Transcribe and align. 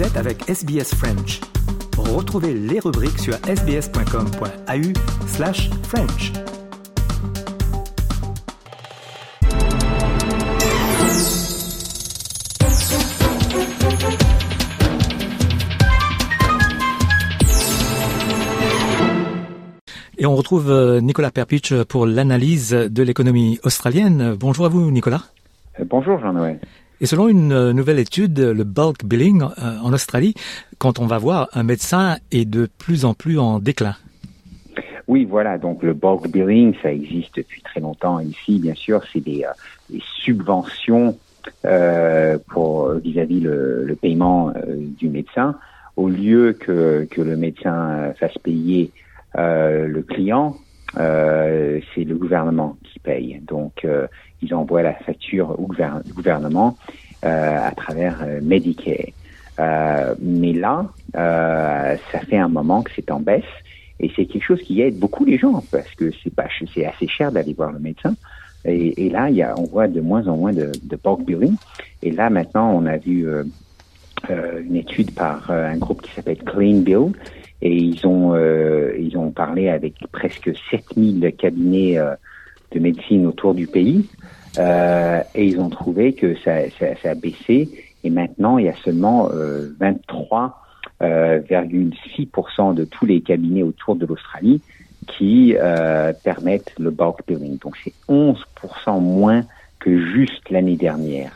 Vous 0.00 0.06
êtes 0.06 0.16
avec 0.16 0.48
SBS 0.48 0.94
French. 0.94 1.42
Retrouvez 1.98 2.54
les 2.54 2.80
rubriques 2.80 3.18
sur 3.18 3.34
sbs.com.au 3.34 5.26
slash 5.26 5.68
French. 5.82 6.32
Et 20.16 20.24
on 20.24 20.34
retrouve 20.34 20.70
euh, 20.70 21.02
Nicolas 21.02 21.30
Perpich 21.30 21.74
pour 21.82 22.06
l'analyse 22.06 22.70
de 22.70 23.02
l'économie 23.02 23.60
australienne. 23.64 24.34
Bonjour 24.34 24.64
à 24.64 24.70
vous, 24.70 24.90
Nicolas. 24.90 25.24
Euh, 25.78 25.84
bonjour, 25.86 26.18
Jean-Noël. 26.20 26.58
Et 27.00 27.06
selon 27.06 27.28
une 27.28 27.52
euh, 27.52 27.72
nouvelle 27.72 27.98
étude, 27.98 28.38
le 28.38 28.64
bulk 28.64 29.04
billing 29.04 29.42
en 29.42 29.92
Australie, 29.92 30.34
quand 30.78 30.98
on 30.98 31.06
va 31.06 31.18
voir 31.18 31.48
un 31.52 31.62
médecin, 31.62 32.18
est 32.30 32.44
de 32.44 32.68
plus 32.78 33.04
en 33.04 33.14
plus 33.14 33.38
en 33.38 33.58
déclin. 33.58 33.96
Oui, 35.08 35.24
voilà. 35.24 35.58
Donc 35.58 35.82
le 35.82 35.94
bulk 35.94 36.28
billing, 36.28 36.74
ça 36.82 36.92
existe 36.92 37.36
depuis 37.36 37.62
très 37.62 37.80
longtemps 37.80 38.20
ici. 38.20 38.58
Bien 38.58 38.74
sûr, 38.74 39.02
c'est 39.12 39.20
des, 39.20 39.44
subventions 40.22 41.18
pour 42.48 42.92
vis-à-vis 42.92 43.40
le, 43.40 43.96
paiement 44.00 44.52
du 44.98 45.08
médecin, 45.08 45.56
au 45.96 46.08
lieu 46.08 46.52
que, 46.52 47.08
que 47.10 47.22
le 47.22 47.36
médecin 47.36 48.12
fasse 48.20 48.36
payer 48.38 48.92
euh, 49.38 49.86
le 49.86 50.02
client, 50.02 50.56
euh, 50.98 51.80
c'est 51.94 52.04
le 52.04 52.16
gouvernement 52.16 52.76
qui 52.84 52.98
paye. 52.98 53.40
Donc, 53.46 53.84
euh, 53.84 54.06
ils 54.42 54.54
envoient 54.54 54.82
la 54.82 54.94
facture 54.94 55.58
au 55.58 55.66
gouvernement 56.14 56.76
à 57.22 57.70
travers 57.76 58.24
Medicare. 58.40 59.12
mais 60.18 60.52
là, 60.54 60.86
ça 61.12 62.20
fait 62.28 62.38
un 62.38 62.48
moment 62.48 62.82
que 62.82 62.90
c'est 62.96 63.10
en 63.10 63.20
baisse 63.20 63.44
et 63.98 64.10
c'est 64.16 64.24
quelque 64.24 64.44
chose 64.44 64.62
qui 64.62 64.80
aide 64.80 64.98
beaucoup 64.98 65.26
les 65.26 65.36
gens 65.36 65.62
parce 65.70 65.94
que 65.94 66.10
c'est 66.22 66.34
pas 66.34 66.46
c'est 66.74 66.86
assez 66.86 67.06
cher 67.06 67.30
d'aller 67.30 67.52
voir 67.52 67.72
le 67.72 67.78
médecin. 67.78 68.14
Et, 68.64 69.08
là, 69.08 69.30
il 69.30 69.36
y 69.36 69.42
a, 69.42 69.54
on 69.58 69.64
voit 69.64 69.88
de 69.88 70.00
moins 70.00 70.26
en 70.28 70.36
moins 70.36 70.52
de, 70.52 70.72
de 70.82 70.98
bulk 71.02 71.24
billing. 71.24 71.56
Et 72.02 72.10
là, 72.10 72.30
maintenant, 72.30 72.72
on 72.74 72.86
a 72.86 72.96
vu 72.96 73.26
une 74.28 74.76
étude 74.76 75.14
par 75.14 75.50
un 75.50 75.76
groupe 75.76 76.02
qui 76.02 76.12
s'appelle 76.12 76.38
Clean 76.38 76.80
Bill 76.80 77.12
et 77.62 77.74
ils 77.74 78.06
ont 78.06 78.34
euh, 78.34 78.94
ils 78.98 79.16
ont 79.18 79.30
parlé 79.30 79.68
avec 79.68 79.94
presque 80.12 80.50
7000 80.70 81.34
cabinets 81.36 81.98
euh, 81.98 82.14
de 82.72 82.80
médecine 82.80 83.26
autour 83.26 83.54
du 83.54 83.66
pays 83.66 84.08
euh, 84.58 85.20
et 85.34 85.46
ils 85.46 85.60
ont 85.60 85.68
trouvé 85.70 86.12
que 86.12 86.34
ça, 86.36 86.70
ça, 86.78 86.86
ça, 87.02 87.10
a 87.10 87.14
baissé 87.14 87.68
et 88.02 88.10
maintenant 88.10 88.58
il 88.58 88.66
y 88.66 88.68
a 88.68 88.76
seulement 88.76 89.28
23,6% 89.28 90.50
euh, 91.02 92.72
de 92.72 92.84
tous 92.84 93.06
les 93.06 93.20
cabinets 93.20 93.62
autour 93.62 93.96
de 93.96 94.06
l'Australie 94.06 94.60
qui 95.06 95.56
permettent 96.22 96.72
le 96.78 96.90
bulk 96.90 97.26
billing. 97.26 97.58
Donc 97.58 97.76
c'est 97.82 97.94
11% 98.08 99.00
moins 99.00 99.42
que 99.80 99.98
juste 100.12 100.48
l'année 100.50 100.76
dernière. 100.76 101.32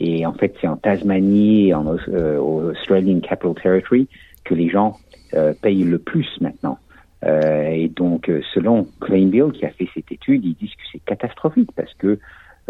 Et 0.00 0.26
en 0.26 0.32
fait, 0.32 0.54
c'est 0.60 0.66
en 0.66 0.76
Tasmanie, 0.76 1.72
en 1.72 1.86
Australian 1.86 3.20
Capital 3.20 3.54
Territory, 3.62 4.08
que 4.44 4.54
les 4.54 4.68
gens 4.68 4.96
euh, 5.34 5.52
payent 5.60 5.84
le 5.84 5.98
plus 5.98 6.28
maintenant. 6.40 6.78
Euh, 7.24 7.68
et 7.68 7.88
donc, 7.88 8.28
euh, 8.28 8.42
selon 8.52 8.86
Bill 9.08 9.50
qui 9.52 9.64
a 9.64 9.70
fait 9.70 9.88
cette 9.94 10.12
étude, 10.12 10.44
ils 10.44 10.54
disent 10.54 10.74
que 10.74 10.82
c'est 10.92 11.04
catastrophique 11.04 11.70
parce 11.74 11.92
que 11.94 12.18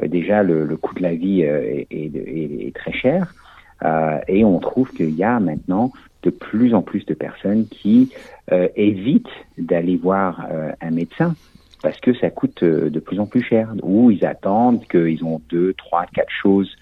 déjà 0.02 0.42
le, 0.42 0.64
le, 0.64 0.76
coût 0.76 0.94
de 0.94 1.02
la 1.02 1.14
vie 1.14 1.42
est, 1.42 1.86
est, 1.90 2.10
est, 2.14 2.74
très 2.74 2.92
cher. 2.92 3.34
et 4.28 4.44
on 4.44 4.58
trouve 4.58 4.90
qu'il 4.92 5.14
y 5.14 5.22
a 5.22 5.38
maintenant 5.38 5.92
de 6.22 6.30
plus 6.30 6.74
en 6.74 6.82
plus 6.82 7.04
de 7.06 7.14
personnes 7.14 7.66
qui 7.66 8.10
évitent 8.74 9.36
d'aller 9.56 9.96
voir 9.96 10.48
un 10.80 10.90
médecin 10.90 11.36
parce 11.80 12.00
que 12.00 12.12
ça 12.14 12.30
coûte 12.30 12.64
de 12.64 13.00
plus 13.00 13.20
en 13.20 13.26
plus 13.26 13.42
cher. 13.42 13.72
Ou 13.82 14.10
ils 14.10 14.24
attendent 14.24 14.84
qu'ils 14.86 15.22
ont 15.24 15.40
deux, 15.48 15.74
trois, 15.74 16.06
quatre 16.06 16.32
choses 16.42 16.74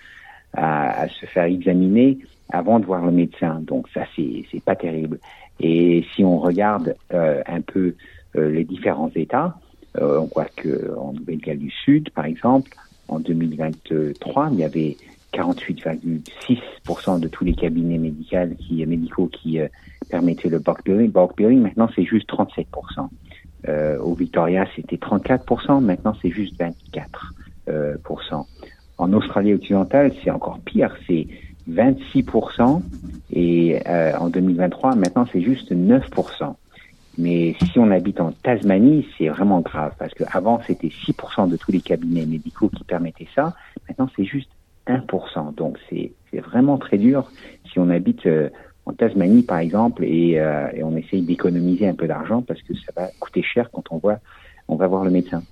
à, 0.55 1.03
à, 1.03 1.09
se 1.09 1.27
faire 1.27 1.45
examiner 1.45 2.19
avant 2.51 2.79
de 2.81 2.87
voir 2.87 3.05
le 3.05 3.13
médecin. 3.13 3.61
Donc 3.63 3.89
ça, 3.95 4.03
c'est 4.17 4.65
pas 4.65 4.77
terrible. 4.77 5.19
Et 5.61 6.05
si 6.15 6.25
on 6.25 6.39
regarde 6.39 6.97
euh, 7.13 7.43
un 7.47 7.61
peu 7.61 7.95
euh, 8.37 8.51
les 8.51 8.65
différents 8.65 9.11
États, 9.15 9.57
euh, 9.99 10.21
on 10.21 10.27
voit 10.35 10.49
que 10.57 10.95
en 10.97 11.13
Nouvelle-Galles 11.13 11.59
du 11.59 11.71
Sud, 11.71 12.11
par 12.11 12.25
exemple, 12.25 12.73
en 13.09 13.21
2023, 13.21 14.51
il 14.53 14.59
y 14.59 14.65
avait 14.65 14.97
48,6% 15.35 17.21
de 17.21 17.29
tous 17.29 17.45
les 17.45 17.55
cabinets 17.55 17.99
médicaux 17.99 18.37
qui, 18.59 18.85
médicaux 18.87 19.27
qui 19.27 19.59
permettaient 20.11 20.49
le 20.49 20.59
bulk 20.59 20.85
billing. 20.85 21.11
Bulk 21.11 21.37
billing, 21.37 21.61
maintenant, 21.61 21.89
c'est 21.95 22.05
juste 22.05 22.29
37%. 22.29 23.09
Euh, 23.69 23.99
au 23.99 24.15
Victoria, 24.15 24.67
c'était 24.75 24.97
34%. 24.97 25.81
Maintenant, 25.81 26.15
c'est 26.21 26.31
juste 26.31 26.55
24%. 26.59 28.47
En 28.99 29.13
Australie 29.13 29.55
occidentale, 29.55 30.13
c'est 30.23 30.31
encore 30.31 30.59
pire. 30.61 30.95
C'est 31.07 31.27
26% 31.71 32.83
et 33.33 33.81
euh, 33.87 34.17
en 34.19 34.29
2023, 34.29 34.97
maintenant, 34.97 35.27
c'est 35.33 35.43
juste 35.43 35.73
9%. 35.73 36.55
Mais 37.19 37.55
si 37.71 37.79
on 37.79 37.91
habite 37.91 38.21
en 38.21 38.33
Tasmanie, 38.33 39.07
c'est 39.19 39.29
vraiment 39.29 39.61
grave 39.61 39.95
parce 39.99 40.15
qu'avant, 40.15 40.61
c'était 40.67 40.89
6% 40.89 41.49
de 41.49 41.57
tous 41.57 41.71
les 41.71 41.81
cabinets 41.81 42.27
médicaux 42.27 42.71
qui 42.71 42.85
permettaient 42.85 43.29
ça. 43.35 43.55
Maintenant, 43.89 44.09
c'est 44.17 44.25
juste 44.25 44.51
1%. 44.87 45.55
Donc, 45.55 45.79
c'est 45.91 46.13
vraiment 46.33 46.79
très 46.79 46.99
dur 46.99 47.31
si 47.71 47.79
on 47.79 47.91
habite 47.91 48.27
euh, 48.27 48.49
en 48.87 48.93
Tasmanie, 48.93 49.43
par 49.43 49.59
exemple, 49.59 50.05
et, 50.05 50.39
euh, 50.39 50.69
et 50.75 50.83
on 50.83 50.97
essaye 50.97 51.23
d'économiser 51.23 51.87
un 51.87 51.95
peu 51.95 52.09
d'argent 52.09 52.43
parce 52.43 52.61
que 52.63 52.75
ça 52.75 52.93
va 52.97 53.09
coûter 53.21 53.43
cher 53.43 53.71
quand 53.71 53.85
on, 53.91 53.99
voit, 53.99 54.19
on 54.69 54.77
va 54.77 54.87
voir 54.87 55.05
le 55.05 55.11
médecin. 55.11 55.43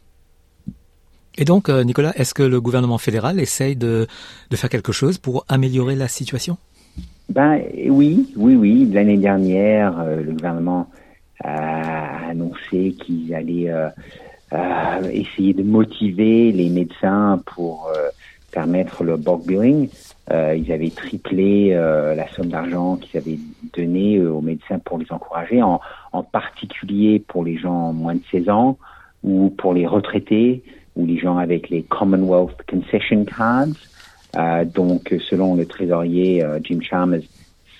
Et 1.39 1.45
donc, 1.45 1.69
euh, 1.69 1.85
Nicolas, 1.85 2.13
est-ce 2.17 2.35
que 2.35 2.43
le 2.43 2.61
gouvernement 2.61 2.99
fédéral 2.99 3.39
essaye 3.41 3.77
de, 3.77 4.07
faire 4.53 4.71
quelque 4.71 4.93
chose 4.93 5.19
pour 5.19 5.45
améliorer 5.49 5.95
la 5.95 6.09
situation? 6.09 6.59
Ben 7.29 7.61
oui, 7.89 8.33
oui, 8.37 8.57
oui. 8.57 8.91
L'année 8.93 9.17
dernière, 9.17 9.99
euh, 10.01 10.23
le 10.23 10.33
gouvernement 10.33 10.89
a 11.43 12.29
annoncé 12.31 12.95
qu'ils 13.01 13.35
allaient 13.35 13.71
euh, 13.71 13.89
essayer 15.13 15.55
de 15.55 15.63
motiver 15.63 16.53
les 16.53 16.69
médecins 16.69 17.41
pour 17.55 17.91
permettre 18.51 19.05
le 19.05 19.17
bulk 19.17 19.47
billing. 19.47 19.89
ils 20.31 20.73
avaient 20.73 20.91
triplé 20.91 21.71
la 21.71 22.29
somme 22.35 22.49
d'argent 22.49 22.97
qu'ils 22.97 23.19
avaient 23.19 23.39
donnée 23.75 24.21
aux 24.21 24.43
médecins 24.43 24.79
pour 24.81 24.99
les 24.99 25.07
encourager, 25.11 25.63
en, 25.63 25.81
en 26.13 26.23
particulier 26.23 27.25
pour 27.27 27.43
les 27.43 27.57
gens 27.57 27.95
moins 27.95 28.17
de 28.17 28.23
16 28.33 28.51
ans 28.51 28.77
ou 29.23 29.49
pour 29.49 29.73
les 29.73 29.87
retraités 29.87 30.63
ou 30.97 31.07
les 31.07 31.19
gens 31.19 31.39
avec 31.39 31.69
les 31.71 31.83
Commonwealth 31.83 32.57
Concession 32.69 33.25
Cards. 33.25 33.69
Euh, 34.37 34.65
donc, 34.65 35.15
selon 35.29 35.55
le 35.55 35.67
trésorier 35.67 36.43
euh, 36.43 36.59
Jim 36.63 36.81
Chalmers, 36.81 37.23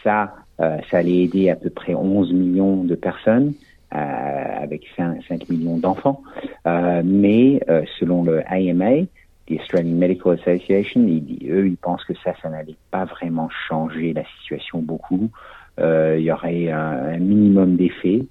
ça, 0.03 0.35
euh, 0.61 0.79
ça 0.91 0.99
allait 0.99 1.23
aider 1.25 1.51
à 1.51 1.57
peu 1.57 1.71
près 1.71 1.95
11 1.95 2.33
millions 2.33 2.85
de 2.85 2.95
personnes 2.95 3.55
avec 3.93 4.85
5, 4.97 5.21
5 5.29 5.49
millions 5.49 5.77
d'enfants. 5.77 6.23
mais 6.65 7.61
selon 7.99 8.23
le 8.23 8.41
AMA, 8.47 9.07
the 9.49 9.59
Australian 9.59 9.97
Medical 9.97 10.35
Association, 10.35 11.01
eux, 11.01 11.67
ils 11.67 11.77
pensent 11.77 12.05
que 12.05 12.15
ça, 12.23 12.33
ça 12.41 12.51
n'allait 12.51 12.77
pas 12.93 13.05
vraiment 13.05 13.49
changer 13.69 14.13
la 14.13 14.23
situation 14.39 14.79
beaucoup. 14.79 15.29
il 15.77 16.21
y 16.21 16.31
aurait 16.31 16.71
un, 16.71 17.15
un 17.15 17.19
minimum 17.19 17.75
d'effets. 17.75 18.27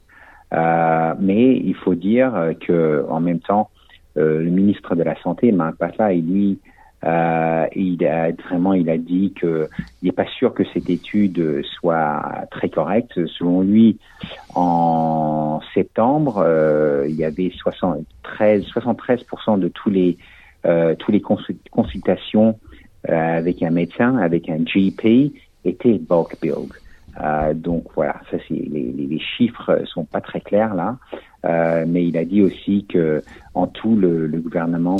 mais 0.53 1.57
il 1.57 1.75
faut 1.75 1.95
dire 1.95 2.53
que 2.66 3.06
en 3.09 3.19
même 3.19 3.41
temps, 3.41 3.69
euh, 4.19 4.44
le 4.44 4.50
ministre 4.50 4.96
de 4.96 5.03
la 5.03 5.19
Santé, 5.22 5.52
Marc 5.52 5.75
Patla, 5.78 6.13
et 6.13 6.22
lui, 6.22 6.59
euh, 7.06 7.66
il 7.75 8.06
a 8.06 8.31
vraiment, 8.31 8.74
il 8.74 8.89
a 8.89 8.98
dit 8.98 9.33
que 9.33 9.69
il 10.01 10.07
n'est 10.07 10.12
pas 10.12 10.25
sûr 10.25 10.54
que 10.54 10.63
cette 10.74 10.89
étude 10.89 11.63
soit 11.63 12.45
très 12.51 12.69
correcte. 12.69 13.25
Selon 13.27 13.62
lui, 13.62 13.98
en 14.54 15.62
septembre, 15.74 16.44
euh, 16.45 17.06
il 17.07 17.16
y 17.16 17.24
avait 17.24 17.51
73, 17.57 18.66
73% 18.66 19.60
de 19.60 19.68
tous 19.68 19.89
les 19.89 20.18
tous 20.98 21.12
les 21.13 21.22
consultations 21.72 22.60
avec 23.07 23.63
un 23.63 23.69
médecin, 23.69 24.18
avec 24.18 24.50
un 24.50 24.57
GP, 24.57 25.31
étaient 25.63 26.00
bulk. 26.00 26.38
Euh, 27.22 27.54
donc 27.54 27.86
voilà, 27.95 28.15
ça 28.31 28.38
c'est 28.48 28.54
les, 28.54 28.94
les, 28.95 29.19
chiffres 29.19 29.81
sont 29.86 30.06
pas 30.06 30.22
très 30.22 30.39
clairs 30.39 30.74
là, 30.74 30.98
mais 31.44 32.06
il 32.06 32.18
a 32.18 32.25
dit 32.25 32.41
aussi 32.41 32.86
que 32.89 33.24
en 33.53 33.68
tout 33.68 33.95
le, 33.95 34.27
le 34.27 34.39
gouvernement 34.39 34.97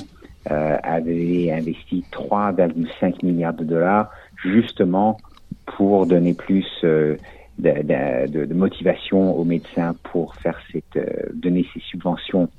euh, 0.52 0.78
avait 0.84 1.52
investi 1.52 2.04
3,5 2.12 3.26
milliards 3.26 3.54
de 3.54 3.66
dollars 3.66 4.10
justement 4.42 5.18
pour 5.66 6.06
donner 6.06 6.34
plus 6.34 6.66
euh, 6.84 7.18
de, 7.58 8.28
de, 8.28 8.46
de, 8.46 8.54
motivation 8.54 9.38
aux 9.38 9.44
médecins 9.44 9.96
pour 10.04 10.36
faire 10.36 10.58
cette 10.72 10.98
donner 11.34 11.66
ces 11.74 11.82
subventions 11.82 12.50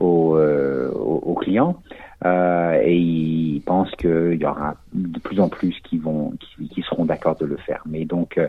aux, 0.00 0.36
aux, 0.38 1.22
aux 1.24 1.34
clients. 1.34 1.76
euh, 2.24 2.80
et 2.82 2.96
ils 2.96 3.60
pensent 3.60 3.94
qu'il 3.96 4.38
y 4.40 4.44
aura 4.44 4.76
de 4.94 5.18
plus 5.18 5.38
en 5.40 5.48
plus 5.48 5.74
qui 5.84 5.98
vont, 5.98 6.32
qui, 6.40 6.68
qui 6.68 6.82
seront 6.82 7.04
d'accord 7.04 7.36
de 7.36 7.44
le 7.44 7.56
faire. 7.56 7.82
Mais 7.86 8.04
donc, 8.04 8.38
euh, 8.38 8.48